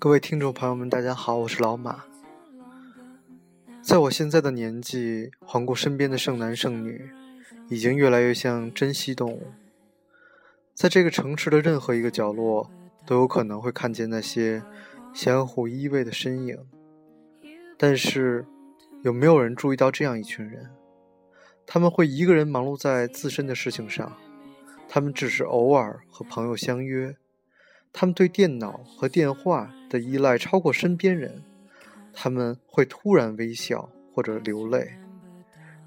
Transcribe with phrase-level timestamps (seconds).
[0.00, 2.04] 各位听众朋友们，大家好，我是老马。
[3.82, 7.10] 在我现在的年纪，环顾身边的剩男剩女，
[7.68, 9.48] 已经越来越像珍稀动物。
[10.72, 12.70] 在这个城市的任何一个角落，
[13.04, 14.62] 都有可能会看见那些
[15.12, 16.56] 相互依偎的身影。
[17.76, 18.46] 但是，
[19.02, 20.70] 有没有人注意到这样一群人？
[21.66, 24.16] 他们会一个人忙碌在自身的事情上，
[24.88, 27.14] 他们只是偶尔和朋友相约。
[27.92, 31.42] 他们对电脑和电话的依赖超过身边人，
[32.12, 34.92] 他们会突然微笑或者流泪，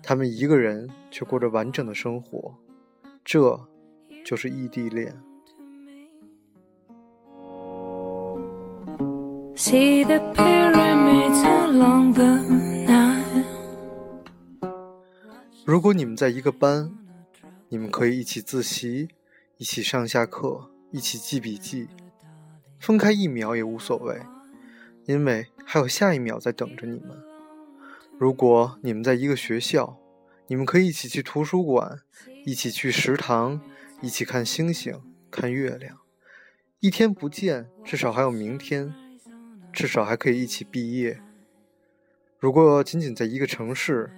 [0.01, 2.55] 他们一个人却过着完整的生活，
[3.23, 3.59] 这
[4.25, 5.15] 就是异地恋。
[15.65, 16.91] 如果你们在一个班，
[17.69, 19.07] 你们可以一起自习，
[19.57, 20.72] 一起上下课。
[20.93, 21.87] 一起记笔记，
[22.79, 24.21] 分开一秒也无所谓，
[25.05, 27.19] 因为还有下一秒在等着你们。
[28.19, 29.97] 如果你们在一个学校，
[30.45, 32.01] 你们可以一起去图书馆，
[32.45, 33.59] 一起去食堂，
[34.03, 35.97] 一起看星星、看月亮。
[36.79, 38.93] 一天不见，至少还有明天，
[39.73, 41.19] 至少还可以一起毕业。
[42.37, 44.11] 如果仅仅在一个城市，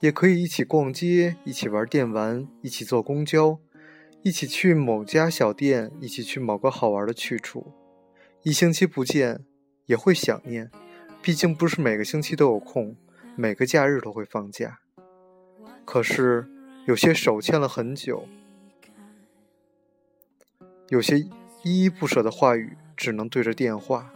[0.00, 3.58] 也可以一起逛街，一起玩电玩，一起坐公交。
[4.22, 7.72] 一起去某家小店，一起去某个好玩的去处。
[8.42, 9.44] 一星期不见，
[9.86, 10.70] 也会想念，
[11.22, 12.96] 毕竟不是每个星期都有空，
[13.34, 14.80] 每个假日都会放假。
[15.86, 16.46] 可是
[16.86, 18.28] 有些手牵了很久，
[20.88, 24.12] 有些依依不舍的话语，只能对着电话。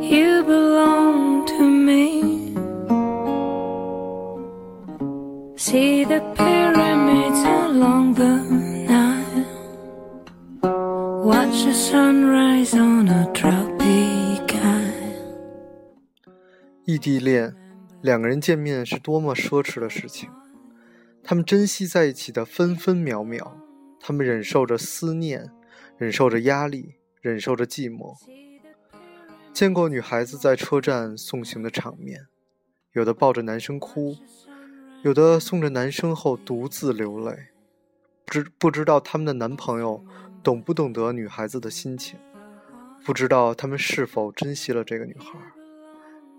[0.00, 2.31] You belong to me.
[5.72, 8.34] See the pyramids along the
[8.90, 9.46] nile.
[11.24, 14.92] Watch the sunrise on a tropic isle
[16.84, 17.54] 异地恋
[18.02, 20.28] 两个人见面是多么奢侈的事情。
[21.24, 23.56] 他们珍惜在一起的分分秒秒
[23.98, 25.50] 他们忍受着思念
[25.96, 28.14] 忍受着压力忍受着寂寞。
[29.54, 32.26] 见过女孩子在车站送行的场面
[32.92, 34.18] 有的抱着男生哭
[35.02, 37.48] 有的送着男生后独自流泪，
[38.24, 40.04] 不知不知道他们的男朋友
[40.44, 42.16] 懂不懂得女孩子的心情，
[43.04, 45.36] 不知道他们是否珍惜了这个女孩。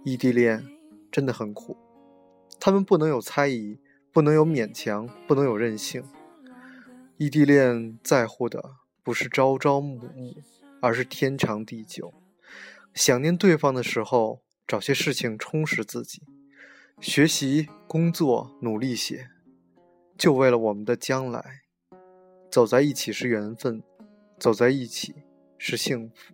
[0.06, 0.66] 异地恋
[1.12, 1.75] 真的很苦，
[2.57, 3.79] 他们不能有猜疑，
[4.13, 6.02] 不能有勉强，不能有任性。
[7.18, 10.38] 异地恋在乎的不是朝朝暮暮，
[10.79, 12.13] 而是天长地久。
[12.94, 16.23] 想念对方的时候，找些事情充实自己。
[17.03, 19.28] 学习、工作，努力些，
[20.18, 21.44] 就为了我们的将来。
[22.50, 23.84] 走在一起是缘分，
[24.40, 25.14] 走在一起
[25.58, 26.34] 是幸福。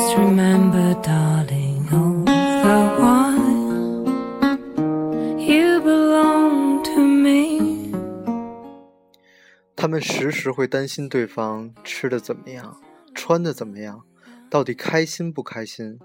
[0.00, 1.69] just remember darling
[10.00, 12.80] 们时时会担心对方吃的怎么样，
[13.14, 14.02] 穿的怎么样，
[14.48, 15.98] 到底开心不开心？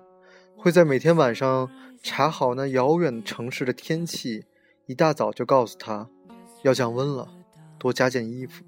[0.57, 1.71] 会在每天晚上
[2.03, 4.43] 查好那遥远城市的天气，
[4.85, 6.09] 一大早就告诉他
[6.63, 7.29] 要降温了，
[7.79, 8.65] 多加件衣服。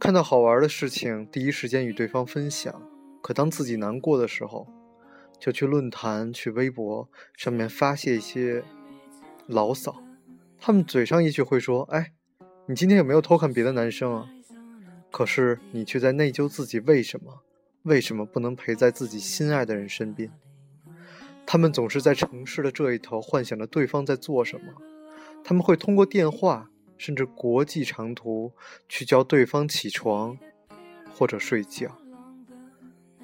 [0.00, 2.82] 看到好玩的事情，第一时间与对方分享。
[3.22, 4.66] 可当自己难过的时候，
[5.38, 8.64] 就去论坛、去微博上面发泄一些
[9.46, 10.02] 牢骚。
[10.58, 12.14] 他们嘴上一句会说：“哎。”
[12.68, 14.28] 你今天有没有偷看别的男生啊？
[15.12, 17.42] 可是你却在内疚自己为什么？
[17.84, 20.32] 为什么不能陪在自己心爱的人身边？
[21.46, 24.72] 他们总是在城市的这一头幻想着对方在做什么。
[25.44, 26.68] 他们会通过电话，
[26.98, 28.52] 甚至国际长途
[28.88, 30.36] 去叫对方起床
[31.14, 31.96] 或者睡觉。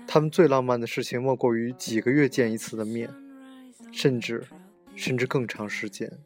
[0.06, 3.10] 他们最浪漫的事情莫过于几个月见一次的面，
[3.90, 4.46] 甚至
[4.94, 6.20] 甚至更长时间。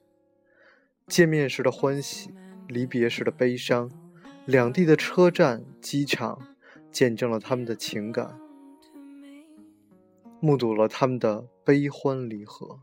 [1.06, 2.28] 见面时的欢喜。
[2.68, 3.90] 离别时的悲伤，
[4.44, 6.40] 两地的车站、机场，
[6.90, 8.38] 见证了他们的情感，
[10.40, 12.80] 目睹了他们的悲欢离合。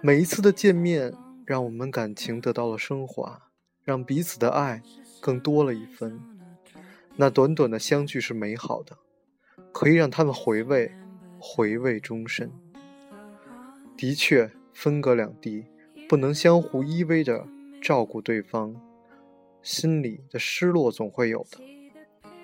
[0.00, 1.12] 每一次的见面，
[1.44, 3.50] 让我们感情得到了升华，
[3.84, 4.82] 让彼此的爱
[5.20, 6.20] 更多了一分。
[7.16, 8.96] 那短短的相聚是美好的，
[9.70, 10.92] 可以让他们回味，
[11.38, 12.50] 回味终身。
[13.96, 15.66] 的确，分隔两地，
[16.08, 17.46] 不能相互依偎着。
[17.82, 18.80] 照顾对方，
[19.60, 21.58] 心里的失落总会有的。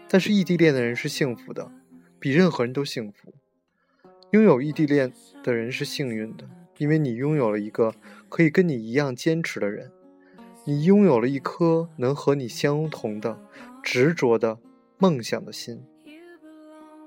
[0.08, 1.70] 但是异地恋的人是幸福的，
[2.18, 3.32] 比任何人都幸福。
[4.32, 5.12] 拥有异地恋
[5.44, 7.94] 的人是幸运的，因为你拥有了一个
[8.28, 9.92] 可以跟你一样坚持的人，
[10.64, 13.40] 你拥有了一颗能和你相同的
[13.80, 14.58] 执着的
[14.98, 15.80] 梦想的心，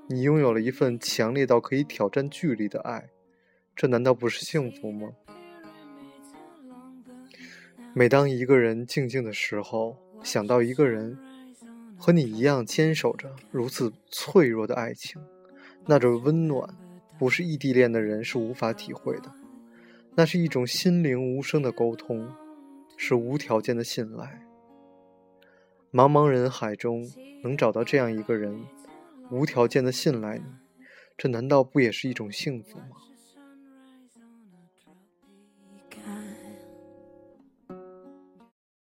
[0.08, 3.10] 你拥有了一份强烈到可以挑战距离的爱，
[3.76, 5.10] 这难道不是幸福吗？
[7.94, 11.18] 每当一个人静静的时候，想到一个人
[11.98, 15.20] 和你一样坚守着如此脆弱的爱情，
[15.84, 16.74] 那种温暖，
[17.18, 19.30] 不是异地恋的人是无法体会的。
[20.14, 22.26] 那是一种心灵无声的沟通，
[22.96, 24.42] 是无条件的信赖。
[25.92, 27.06] 茫茫人海中
[27.42, 28.64] 能找到这样一个人，
[29.30, 30.44] 无条件的信赖你，
[31.18, 32.96] 这难道不也是一种幸福吗？